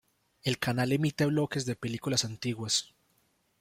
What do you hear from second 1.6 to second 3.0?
de películas antiguas.